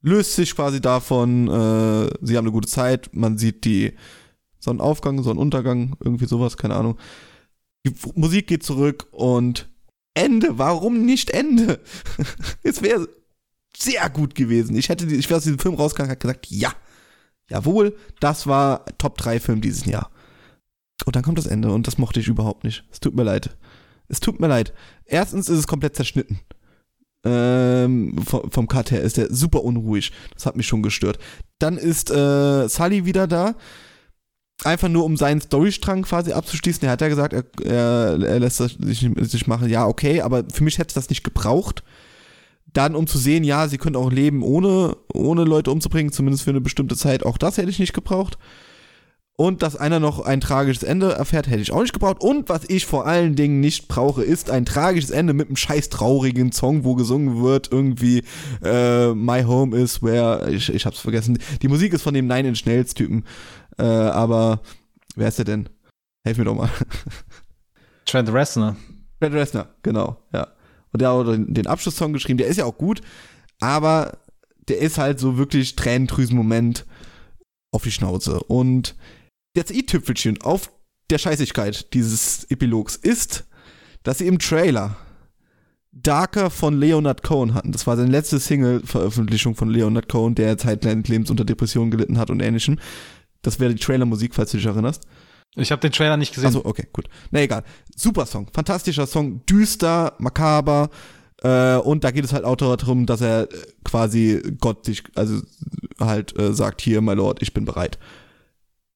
[0.00, 1.48] löst sich quasi davon.
[1.48, 3.10] Äh, sie haben eine gute Zeit.
[3.12, 3.92] Man sieht die
[4.58, 6.96] Sonnenaufgang, Sonnenuntergang, irgendwie sowas, keine Ahnung.
[7.86, 9.68] Die Musik geht zurück und
[10.18, 10.58] Ende.
[10.58, 11.80] Warum nicht Ende?
[12.62, 13.08] Es wäre
[13.76, 14.76] sehr gut gewesen.
[14.76, 16.72] Ich hätte, ich wäre aus diesem Film rausgegangen, hat gesagt, ja,
[17.48, 20.10] jawohl, das war Top 3 Film dieses Jahr.
[21.04, 22.84] Und dann kommt das Ende und das mochte ich überhaupt nicht.
[22.90, 23.56] Es tut mir leid.
[24.08, 24.72] Es tut mir leid.
[25.04, 26.40] Erstens ist es komplett zerschnitten.
[27.24, 30.12] Ähm, vom, vom Cut her ist der super unruhig.
[30.34, 31.18] Das hat mich schon gestört.
[31.58, 33.54] Dann ist äh, Sully wieder da
[34.64, 36.84] einfach nur um seinen Storystrang quasi abzuschließen.
[36.84, 39.68] Er hat ja gesagt, er, er, er lässt das sich, sich machen.
[39.68, 41.82] Ja, okay, aber für mich hätte das nicht gebraucht.
[42.72, 46.50] Dann, um zu sehen, ja, sie können auch leben, ohne, ohne Leute umzubringen, zumindest für
[46.50, 47.24] eine bestimmte Zeit.
[47.24, 48.36] Auch das hätte ich nicht gebraucht.
[49.40, 52.20] Und dass einer noch ein tragisches Ende erfährt, hätte ich auch nicht gebraucht.
[52.20, 55.90] Und was ich vor allen Dingen nicht brauche, ist ein tragisches Ende mit einem scheiß
[55.90, 58.24] traurigen Song, wo gesungen wird, irgendwie
[58.64, 61.38] äh, My Home is where, ich, ich hab's vergessen.
[61.62, 63.24] Die Musik ist von dem Nine Inch Nails Typen.
[63.78, 64.60] Äh, aber
[65.14, 65.68] wer ist der denn?
[66.24, 66.70] Helf mir doch mal.
[68.04, 68.76] Trent Reznor.
[69.20, 70.48] Trent Reznor, genau, ja.
[70.92, 73.02] Und der hat auch den, den Abschlusssong geschrieben, der ist ja auch gut,
[73.60, 74.18] aber
[74.68, 76.86] der ist halt so wirklich Tränendrüsen-Moment
[77.72, 78.40] auf die Schnauze.
[78.40, 78.96] Und
[79.54, 80.70] Das i-Tüpfelchen auf
[81.10, 83.46] der Scheißigkeit dieses Epilogs ist,
[84.02, 84.96] dass sie im Trailer
[85.92, 87.72] Darker von Leonard Cohen hatten.
[87.72, 92.40] Das war seine letzte Single-Veröffentlichung von Leonard Cohen, der zeitlebens unter Depressionen gelitten hat und
[92.40, 92.78] ähnlichem.
[93.42, 95.06] Das wäre die Trailer-Musik, falls du dich erinnerst.
[95.56, 96.46] Ich habe den Trailer nicht gesehen.
[96.46, 97.08] Also okay, gut.
[97.30, 97.64] Na egal.
[97.94, 100.90] Super Song, fantastischer Song, düster, makaber.
[101.42, 105.40] Äh, und da geht es halt auch darum, dass er äh, quasi Gott sich, also
[106.00, 107.98] halt äh, sagt, hier, my Lord, ich bin bereit.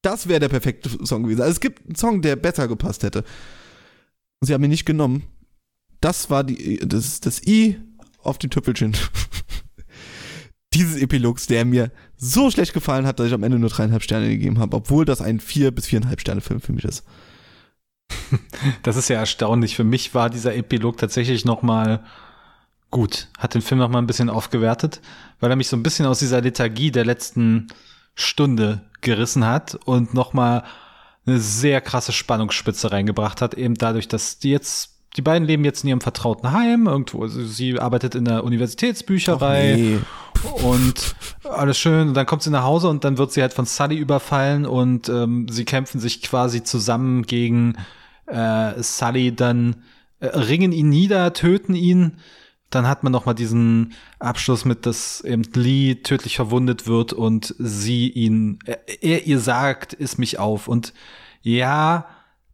[0.02, 1.40] Das wäre der perfekte Song gewesen.
[1.40, 3.24] Also es gibt einen Song, der besser gepasst hätte.
[4.40, 5.22] Sie haben ihn nicht genommen.
[6.00, 7.78] Das war die, das, das I
[8.18, 8.96] auf dem Tüpfelchen.
[10.74, 11.92] Dieses Epilogs, der mir
[12.24, 15.20] so schlecht gefallen hat, dass ich am Ende nur dreieinhalb Sterne gegeben habe, obwohl das
[15.20, 17.04] ein vier bis viereinhalb Sterne Film für mich ist.
[18.84, 19.74] Das ist ja erstaunlich.
[19.74, 22.04] Für mich war dieser Epilog tatsächlich noch mal
[22.90, 23.28] gut.
[23.38, 25.00] Hat den Film noch mal ein bisschen aufgewertet,
[25.40, 27.68] weil er mich so ein bisschen aus dieser Lethargie der letzten
[28.14, 30.62] Stunde gerissen hat und noch mal
[31.26, 35.84] eine sehr krasse Spannungsspitze reingebracht hat, eben dadurch, dass die jetzt die beiden leben jetzt
[35.84, 37.22] in ihrem vertrauten Heim irgendwo.
[37.22, 39.98] Also sie arbeitet in der Universitätsbücherei nee.
[40.62, 42.08] und alles schön.
[42.08, 45.08] Und dann kommt sie nach Hause und dann wird sie halt von Sully überfallen und
[45.10, 47.76] ähm, sie kämpfen sich quasi zusammen gegen
[48.26, 49.34] äh, Sully.
[49.36, 49.82] Dann
[50.20, 52.18] äh, ringen ihn nieder, töten ihn.
[52.70, 57.54] Dann hat man noch mal diesen Abschluss mit, dass eben Lee tödlich verwundet wird und
[57.58, 60.68] sie ihn, er, er ihr sagt, ist mich auf.
[60.68, 60.94] Und
[61.42, 62.06] ja,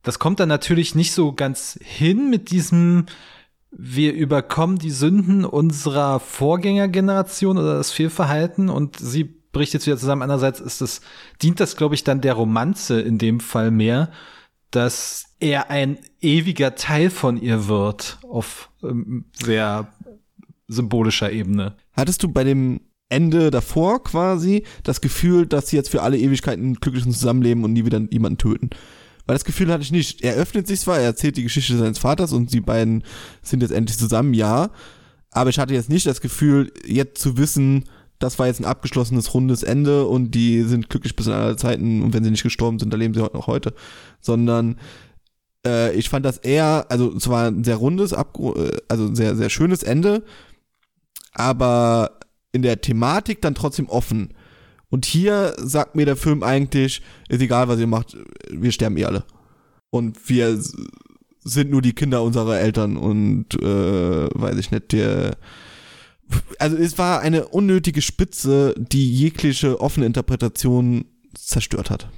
[0.02, 3.06] das kommt dann natürlich nicht so ganz hin mit diesem,
[3.70, 10.22] wir überkommen die Sünden unserer Vorgängergeneration oder das Fehlverhalten und sie bricht jetzt wieder zusammen.
[10.22, 11.00] Andererseits ist es,
[11.42, 14.10] dient das, glaube ich, dann der Romanze in dem Fall mehr,
[14.70, 19.92] dass er ein ewiger Teil von ihr wird auf ähm, sehr
[20.68, 21.74] symbolischer Ebene.
[21.92, 26.74] Hattest du bei dem Ende davor quasi das Gefühl, dass sie jetzt für alle Ewigkeiten
[26.74, 28.70] glücklich zusammenleben und nie wieder jemanden töten?
[29.28, 30.22] Weil das Gefühl hatte ich nicht.
[30.22, 33.04] Er öffnet sich zwar, er erzählt die Geschichte seines Vaters und die beiden
[33.42, 34.70] sind jetzt endlich zusammen, ja.
[35.30, 37.84] Aber ich hatte jetzt nicht das Gefühl, jetzt zu wissen,
[38.18, 42.02] das war jetzt ein abgeschlossenes, rundes Ende und die sind glücklich bis in alle Zeiten
[42.02, 43.74] und wenn sie nicht gestorben sind, dann leben sie heute noch heute.
[44.22, 44.76] Sondern
[45.66, 48.24] äh, ich fand das eher, also es war ein sehr rundes, äh,
[48.88, 50.24] also ein sehr, sehr schönes Ende,
[51.34, 52.18] aber
[52.52, 54.32] in der Thematik dann trotzdem offen.
[54.90, 58.16] Und hier sagt mir der Film eigentlich, ist egal, was ihr macht,
[58.50, 59.24] wir sterben eh alle.
[59.90, 60.58] Und wir
[61.44, 65.36] sind nur die Kinder unserer Eltern und äh, weiß ich nicht, der
[66.58, 72.08] also es war eine unnötige Spitze, die jegliche offene Interpretation zerstört hat.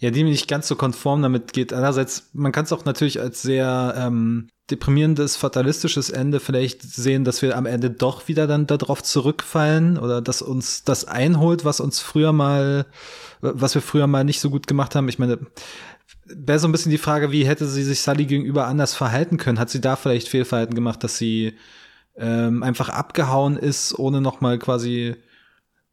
[0.00, 1.74] Ja, die mir nicht ganz so konform damit geht.
[1.74, 7.42] Einerseits, man kann es auch natürlich als sehr ähm, deprimierendes, fatalistisches Ende vielleicht sehen, dass
[7.42, 12.00] wir am Ende doch wieder dann darauf zurückfallen oder dass uns das einholt, was uns
[12.00, 12.86] früher mal,
[13.42, 15.08] was wir früher mal nicht so gut gemacht haben.
[15.10, 15.38] Ich meine,
[16.24, 19.58] wäre so ein bisschen die Frage, wie hätte sie sich Sally gegenüber anders verhalten können?
[19.58, 21.58] Hat sie da vielleicht Fehlverhalten gemacht, dass sie
[22.16, 25.16] ähm, einfach abgehauen ist, ohne nochmal quasi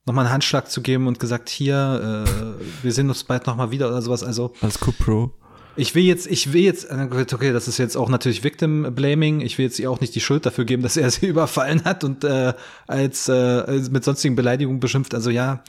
[0.07, 3.89] nochmal einen Handschlag zu geben und gesagt, hier, äh, wir sehen uns bald nochmal wieder
[3.89, 4.23] oder sowas.
[4.23, 4.53] Also.
[4.61, 5.31] Als gut, Pro.
[5.75, 9.41] Ich will jetzt, ich will jetzt, äh, okay, das ist jetzt auch natürlich Victim Blaming.
[9.41, 12.03] Ich will jetzt ihr auch nicht die Schuld dafür geben, dass er sie überfallen hat
[12.03, 12.53] und äh,
[12.87, 15.13] als, äh, mit sonstigen Beleidigungen beschimpft.
[15.13, 15.63] Also ja,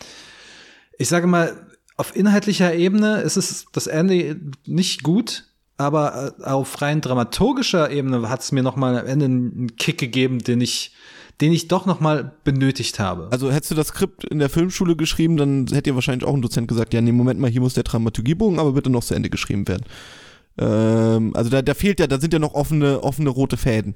[0.96, 5.44] ich sage mal, auf inhaltlicher Ebene ist es das Ende nicht gut,
[5.76, 9.98] aber äh, auf rein dramaturgischer Ebene hat es mir noch mal am Ende einen Kick
[9.98, 10.94] gegeben, den ich
[11.40, 13.28] den ich doch noch mal benötigt habe.
[13.30, 16.42] Also hättest du das Skript in der Filmschule geschrieben, dann hätte dir wahrscheinlich auch ein
[16.42, 19.30] Dozent gesagt, ja, nee, Moment mal, hier muss der Dramaturgiebogen aber bitte noch zu Ende
[19.30, 19.84] geschrieben werden.
[20.58, 23.94] Ähm, also da, da fehlt ja, da sind ja noch offene, offene rote Fäden.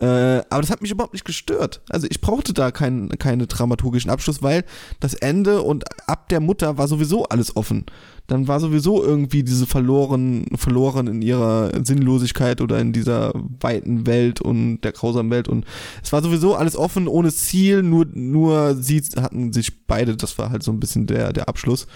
[0.00, 1.80] Äh, aber das hat mich überhaupt nicht gestört.
[1.88, 4.64] Also ich brauchte da keinen keine dramaturgischen Abschluss, weil
[4.98, 7.86] das Ende und ab der Mutter war sowieso alles offen.
[8.32, 14.40] Dann war sowieso irgendwie diese verloren, verloren in ihrer Sinnlosigkeit oder in dieser weiten Welt
[14.40, 15.66] und der grausamen Welt und
[16.02, 20.48] es war sowieso alles offen, ohne Ziel, nur, nur sie hatten sich beide, das war
[20.48, 21.86] halt so ein bisschen der, der Abschluss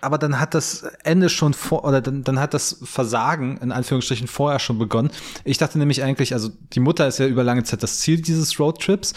[0.00, 4.28] aber dann hat das Ende schon vor, oder dann, dann hat das Versagen in Anführungsstrichen
[4.28, 5.10] vorher schon begonnen.
[5.44, 8.60] Ich dachte nämlich eigentlich, also die Mutter ist ja über lange Zeit das Ziel dieses
[8.60, 9.14] Roadtrips.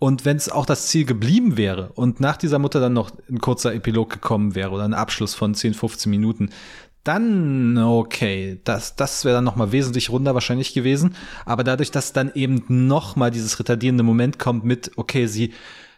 [0.00, 3.38] Und wenn es auch das Ziel geblieben wäre und nach dieser Mutter dann noch ein
[3.38, 6.48] kurzer Epilog gekommen wäre oder ein Abschluss von 10, 15 Minuten,
[7.04, 11.14] dann okay, das, das wäre dann noch mal wesentlich runder wahrscheinlich gewesen.
[11.44, 15.52] Aber dadurch, dass dann eben noch mal dieses retardierende Moment kommt mit, okay, sie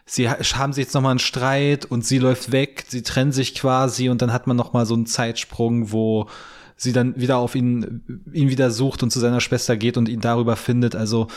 [0.05, 4.09] sie haben sich jetzt nochmal einen Streit und sie läuft weg, sie trennen sich quasi
[4.09, 6.27] und dann hat man nochmal so einen Zeitsprung, wo
[6.75, 10.19] sie dann wieder auf ihn, ihn wieder sucht und zu seiner Schwester geht und ihn
[10.19, 10.93] darüber findet.
[10.93, 11.27] Also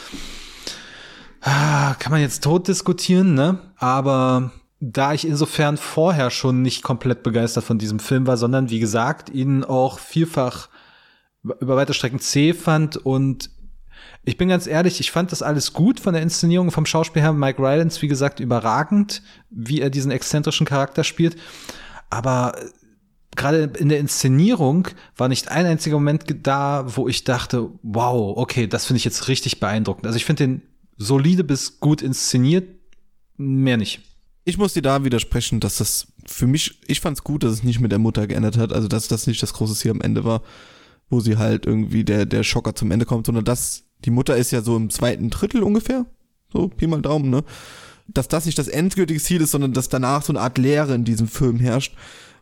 [1.52, 3.58] kann man jetzt tot diskutieren, ne?
[3.76, 8.80] Aber da ich insofern vorher schon nicht komplett begeistert von diesem Film war, sondern wie
[8.80, 10.68] gesagt, ihn auch vielfach
[11.42, 13.50] über weite Strecken zäh fand und
[14.24, 17.62] ich bin ganz ehrlich, ich fand das alles gut von der Inszenierung vom Schauspielherr Mike
[17.62, 21.36] Rylance, wie gesagt, überragend, wie er diesen exzentrischen Charakter spielt.
[22.10, 22.56] Aber
[23.36, 28.66] gerade in der Inszenierung war nicht ein einziger Moment da, wo ich dachte, wow, okay,
[28.66, 30.06] das finde ich jetzt richtig beeindruckend.
[30.06, 30.62] Also ich finde den
[30.96, 32.68] solide bis gut inszeniert,
[33.36, 34.02] mehr nicht.
[34.44, 37.62] Ich muss dir da widersprechen, dass das für mich, ich fand es gut, dass es
[37.62, 40.24] nicht mit der Mutter geändert hat, also dass das nicht das große Ziel am Ende
[40.24, 40.42] war,
[41.10, 44.50] wo sie halt irgendwie der, der Schocker zum Ende kommt, sondern dass die Mutter ist
[44.50, 46.06] ja so im zweiten Drittel ungefähr,
[46.52, 47.44] so Pi mal Daumen, ne?
[48.08, 51.04] Dass das nicht das endgültige Ziel ist, sondern dass danach so eine Art Leere in
[51.04, 51.96] diesem Film herrscht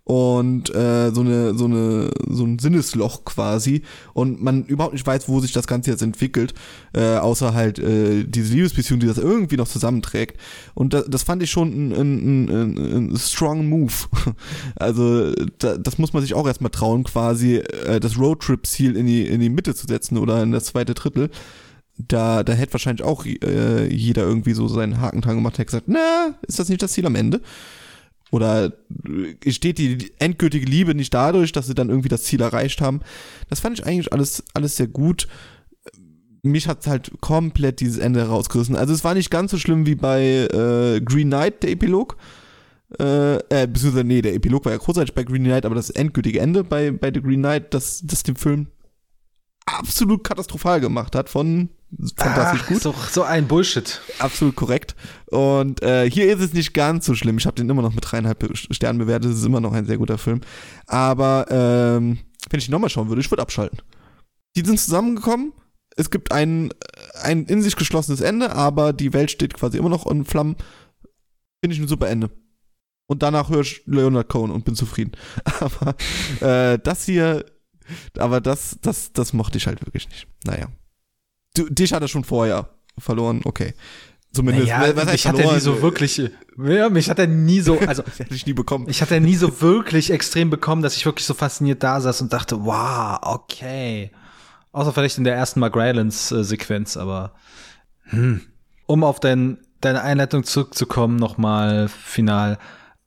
[0.05, 5.29] und äh, so eine so eine so ein Sinnesloch quasi und man überhaupt nicht weiß,
[5.29, 6.53] wo sich das Ganze jetzt entwickelt,
[6.93, 10.39] äh, außer halt äh, diese Liebesbeziehung, die das irgendwie noch zusammenträgt.
[10.75, 13.93] Und das, das fand ich schon ein, ein, ein, ein strong Move.
[14.77, 19.27] Also da, das muss man sich auch erstmal trauen, quasi äh, das Roadtrip-Ziel in die
[19.27, 21.31] in die Mitte zu setzen oder in das zweite Drittel
[21.97, 25.87] da, da hätte wahrscheinlich auch äh, jeder irgendwie so seinen Haken dran gemacht, hätte gesagt,
[25.87, 27.41] na, ist das nicht das Ziel am Ende?
[28.35, 28.73] Oder
[29.47, 32.99] steht die endgültige Liebe nicht dadurch, dass sie dann irgendwie das Ziel erreicht haben?
[33.49, 35.29] Das fand ich eigentlich alles, alles sehr gut.
[36.43, 38.75] Mich hat halt komplett dieses Ende rausgerissen.
[38.75, 42.17] Also es war nicht ganz so schlimm wie bei äh, Green Knight, der Epilog.
[42.99, 46.41] Äh, äh, beziehungsweise, nee, der Epilog war ja kurzzeitig bei Green Knight, aber das endgültige
[46.41, 48.67] Ende bei, bei The Green Knight, das, das den Film
[49.65, 51.69] absolut katastrophal gemacht hat von
[52.17, 52.83] fantastisch Ach, gut.
[52.83, 54.01] So, so ein Bullshit.
[54.19, 54.95] Absolut korrekt.
[55.27, 57.39] Und äh, hier ist es nicht ganz so schlimm.
[57.39, 59.31] Ich habe den immer noch mit dreieinhalb Sternen bewertet.
[59.31, 60.41] Es ist immer noch ein sehr guter Film.
[60.87, 62.19] Aber ähm,
[62.51, 63.79] wenn ich ihn nochmal schauen würde, ich würde abschalten.
[64.57, 65.53] Die sind zusammengekommen.
[65.97, 66.73] Es gibt ein,
[67.23, 70.57] ein in sich geschlossenes Ende, aber die Welt steht quasi immer noch in Flammen.
[71.63, 72.31] Finde ich ein super Ende.
[73.07, 75.13] Und danach höre ich Leonard Cohen und bin zufrieden.
[75.61, 75.95] Aber
[76.41, 77.45] äh, das hier
[78.19, 80.27] aber das, das, das mochte ich halt wirklich nicht.
[80.45, 80.69] Naja.
[81.55, 83.75] Du, dich hat er schon vorher verloren, okay.
[84.33, 84.69] Zumindest.
[84.69, 86.21] Naja, was mich hat er nie so wirklich,
[86.59, 88.03] ja, mich hat er nie so, also.
[88.31, 88.89] ich nie bekommen.
[88.89, 92.33] Ich hatte nie so wirklich extrem bekommen, dass ich wirklich so fasziniert da saß und
[92.33, 94.11] dachte, wow, okay.
[94.73, 97.35] Außer vielleicht in der ersten Mark Rylance-Sequenz, aber,
[98.07, 98.41] hm.
[98.87, 102.59] Um auf dein, deine Einleitung zurückzukommen, nochmal final.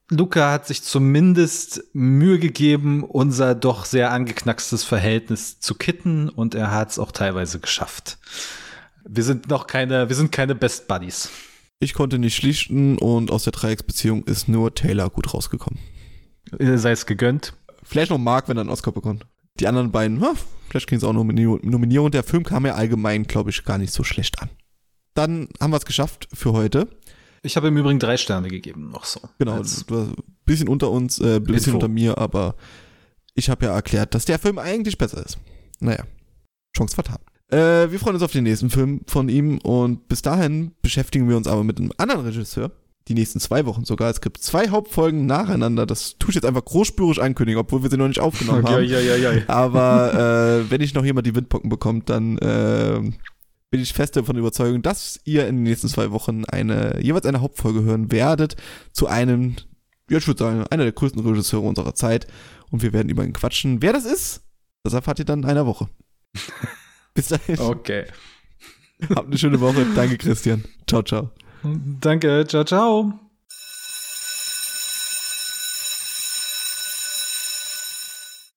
[0.09, 6.71] Luca hat sich zumindest Mühe gegeben, unser doch sehr angeknackstes Verhältnis zu kitten und er
[6.71, 8.17] hat es auch teilweise geschafft.
[9.05, 11.29] Wir sind noch keine, wir sind keine Best Buddies.
[11.79, 15.79] Ich konnte nicht schlichten und aus der Dreiecksbeziehung ist nur Taylor gut rausgekommen.
[16.57, 17.53] Sei es gegönnt.
[17.83, 19.25] Vielleicht noch Mark, wenn er einen Oscar bekommt.
[19.59, 20.33] Die anderen beiden, ha,
[20.69, 22.11] vielleicht kriegen sie auch Nominierung.
[22.11, 24.49] Der Film kam ja allgemein, glaube ich, gar nicht so schlecht an.
[25.13, 26.87] Dann haben wir es geschafft für heute.
[27.47, 29.21] Ich habe im Übrigen drei Sterne gegeben, noch so.
[29.39, 29.85] Genau, Als
[30.45, 31.77] bisschen unter uns, äh, bisschen Info.
[31.77, 32.55] unter mir, aber
[33.35, 35.37] ich habe ja erklärt, dass der Film eigentlich besser ist.
[35.79, 36.03] Naja,
[36.75, 37.19] Chance vertan.
[37.49, 41.37] Äh, wir freuen uns auf den nächsten Film von ihm und bis dahin beschäftigen wir
[41.37, 42.71] uns aber mit einem anderen Regisseur.
[43.07, 44.09] Die nächsten zwei Wochen sogar.
[44.09, 45.85] Es gibt zwei Hauptfolgen nacheinander.
[45.85, 48.83] Das tue ich jetzt einfach großspürig ankündigen, obwohl wir sie noch nicht aufgenommen haben.
[48.83, 49.41] Ja, ja, ja, ja.
[49.47, 52.99] Aber äh, wenn ich noch jemand die Windpocken bekommt, dann äh,
[53.69, 57.41] bin ich fest davon überzeugt, dass ihr in den nächsten zwei Wochen eine, jeweils eine
[57.41, 58.55] Hauptfolge hören werdet
[58.93, 59.55] zu einem,
[60.09, 62.27] ja, ich würde sagen, einer der größten Regisseure unserer Zeit.
[62.69, 63.81] Und wir werden über ihn quatschen.
[63.81, 64.41] Wer das ist,
[64.83, 65.89] das erfahrt ihr dann in einer Woche.
[67.13, 67.59] Bis dahin.
[67.59, 68.05] Okay.
[69.09, 69.85] Habt eine schöne Woche.
[69.95, 70.63] Danke, Christian.
[70.87, 71.31] Ciao, ciao.
[72.01, 72.45] Danke.
[72.47, 73.26] Ciao, ciao.